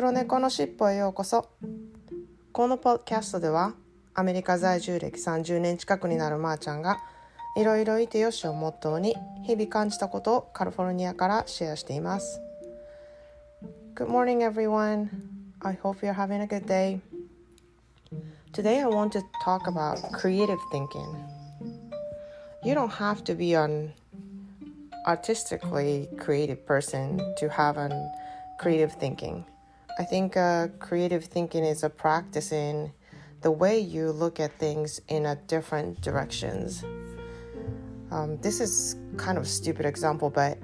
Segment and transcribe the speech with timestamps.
[0.00, 1.50] 黒猫のしっぽへようこそ
[2.52, 3.74] このポッドキャストでは
[4.14, 6.96] アメリカ在住歴30年近くになるまーちゃんが
[7.54, 12.40] いろいろいてよしをモットーに日々感じたことをカリフォルニアからシェアしています
[13.94, 15.10] Good morning everyone
[15.60, 17.00] I hope you're having a good day
[18.54, 21.04] Today I want to talk about creative thinking
[22.64, 23.92] You don't have to be an
[25.06, 27.92] artistically creative person to have an
[28.60, 29.44] creative thinking.
[30.00, 32.90] I think uh, creative thinking is a practice in
[33.42, 36.82] the way you look at things in a different directions.
[38.10, 40.56] Um, this is kind of a stupid example, but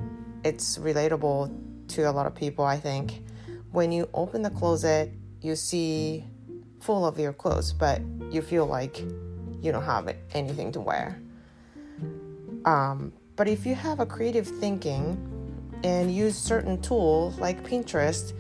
[0.43, 1.53] it's relatable
[1.89, 2.65] to a lot of people.
[2.65, 3.25] I think
[3.73, 5.13] when you open the closet,
[5.43, 6.25] you see
[6.81, 8.01] full of your clothes, but
[8.31, 9.01] you feel like
[9.61, 11.21] you don't have anything to wear.
[12.65, 15.21] Um, but if you have a creative thinking
[15.85, 18.33] and use certain tools like Pinterest,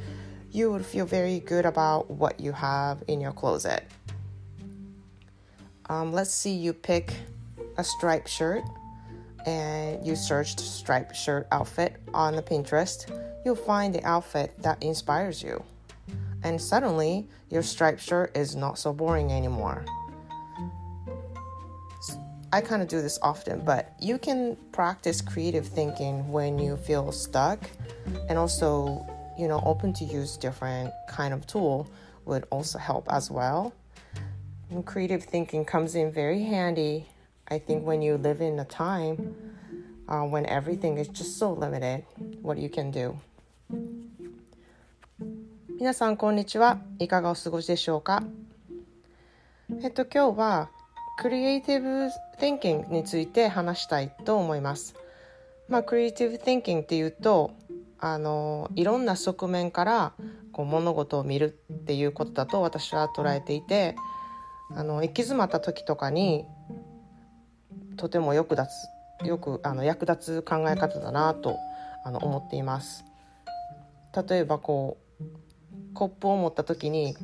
[0.56, 3.84] you would feel very good about what you have in your closet.
[5.90, 7.12] Um, let's see, you pick
[7.76, 8.64] a striped shirt
[9.44, 13.04] and you searched striped shirt outfit on the Pinterest.
[13.44, 15.62] You'll find the outfit that inspires you.
[16.42, 19.84] And suddenly, your striped shirt is not so boring anymore.
[22.50, 27.12] I kind of do this often, but you can practice creative thinking when you feel
[27.12, 27.60] stuck
[28.30, 29.06] and also,
[29.37, 31.87] you know, open to use different kind of tool
[32.25, 33.73] would also help as well.
[34.69, 37.07] And creative thinking comes in very handy,
[37.47, 39.35] I think, when you live in a time
[40.11, 42.03] uh, when everything is just so limited,
[42.41, 43.15] what you can do.
[45.79, 46.79] 皆さんこんにちは。
[46.99, 48.21] いかがお過ごしでしょうか
[49.81, 50.69] えっと今日は
[51.17, 54.95] クリエイティブ thinking について話したいと思います。
[55.69, 57.51] まあ、クリエイティブ thinking っていうと
[57.98, 60.12] あのいろんな側面から
[60.52, 63.96] こう物事を見るっていうことだと私は捉えていて
[64.74, 66.44] あの行き詰まった時とかに
[67.96, 68.68] とてもよく立
[69.22, 71.56] つよくあの役立つ考え方だなと
[72.04, 73.04] あの思っています。
[74.28, 75.24] 例えばこう
[75.94, 77.16] コップを持った時に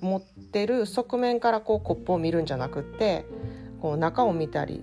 [0.00, 3.24] 持ってる側面からこうコップを見るんじゃなくって
[3.80, 4.82] こう中を見たり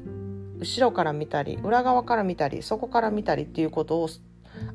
[0.60, 4.10] 後ろから見たり裏側から見たりそこから見たりっていうことを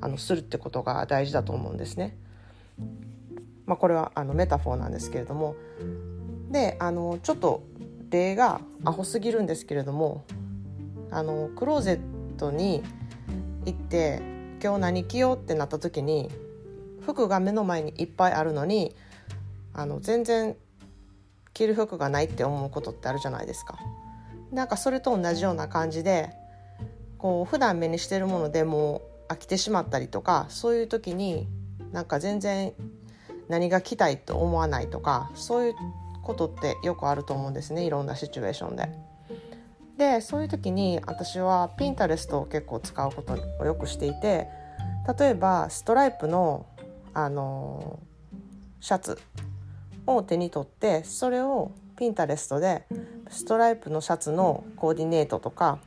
[0.00, 2.16] あのするってことが大事だと思うんですね。
[3.66, 5.56] まあ、これはあのメタフォーなんですけれども
[6.50, 7.64] であのちょっと
[8.10, 10.24] 例がアホすぎるんですけれども
[11.10, 12.82] あのクローゼットに
[13.64, 14.22] 行って
[14.62, 16.30] 今日何着ようってなった時に
[17.04, 18.94] 服が目の前にいっぱいあるのに
[19.74, 20.56] あの全然
[21.52, 23.78] 着る服がないって思うことってあるじゃないですか。
[24.52, 26.30] なんかそれと同じような感じで
[27.18, 31.48] こう普段目にしてるものでも飽きてしまったりとかそういう時に
[31.92, 32.72] なんか全然
[33.48, 35.74] 何が着たいと思わないとかそういう
[36.22, 38.88] ことってよくあると思うんですねいろんなシチュエーションで。
[39.96, 44.46] でそういう時に私はピンタレストを結構使うことをよくしていて
[45.18, 46.66] 例えばストライプの
[47.14, 47.98] あの
[48.80, 49.18] シャツ
[50.06, 52.84] を手に取ってそれをピンタレストで
[53.30, 55.78] ストライプのシャツのコーディネートとか、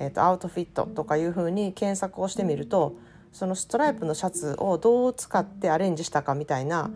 [0.00, 2.96] えー、とアウトフィットとかいうふうに検索をしてみると
[3.32, 6.90] そのストライプのシャツをどう使ってアレンジしたかみたいな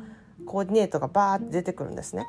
[0.46, 2.26] コーディネートがバーって出てくるんですね。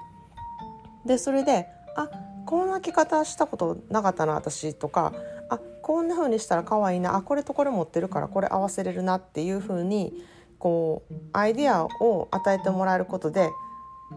[1.05, 2.09] でそれであ
[2.45, 5.13] こんな着方したことなかったな私とか
[5.49, 10.13] あこんな風にしたら可愛いなあこれとこれ持ってるからこれ合わせれるなっていう風に
[10.59, 13.49] こうアイデアを与えてもらえることで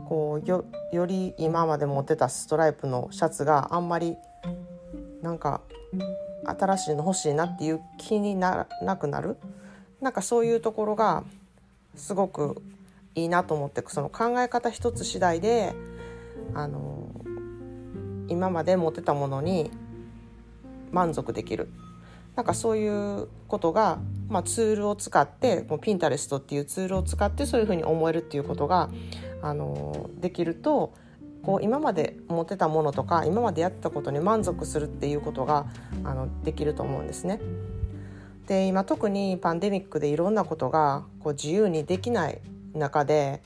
[0.09, 4.17] こうよより今まで持ってたストライプのシャツがあんまり
[5.23, 5.61] なんか
[6.45, 9.37] 新しいの欲しいなっていう気にならなくなる？
[10.01, 11.25] なんかそういうところが
[11.97, 12.63] すごく
[13.15, 15.75] いいなと思ってその考え方一つ次第で
[16.55, 17.09] あの
[18.29, 19.71] 今まで持ってたものに
[20.93, 21.69] 満足できる。
[22.37, 23.99] なんかそういうことが、
[24.29, 28.91] まあ、ツールを使ってもうピンタレストっていうツールを使ってそういうふうに思えるっていうことが
[29.43, 30.95] あのできると
[31.43, 35.67] こう今まで持ってたものとか今までやったことに満足するっていうことが
[36.05, 37.41] あのできると思うんですね。
[38.47, 42.41] で今特にパンデミックでいろんなことがこう自由にできない
[42.75, 43.43] 中で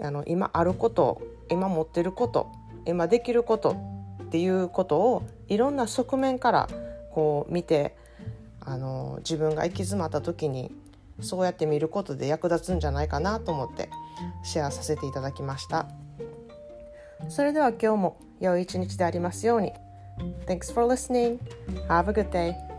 [0.00, 1.20] あの今あること
[1.50, 2.50] 今持ってること
[2.86, 3.76] 今できること
[4.22, 6.68] っていうことをいろんな側面から
[7.12, 7.96] こう見て
[8.60, 10.72] あの自分が行き詰まった時に
[11.20, 13.90] そうやって見ることで役立つんじゃないかなと思って
[14.42, 15.86] シェアさせていただきました
[17.28, 19.72] それでは今日も良い一日でありますように
[20.46, 21.38] Thanks for listening.
[21.88, 22.73] Have a good day.